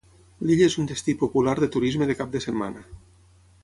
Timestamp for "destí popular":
0.91-1.55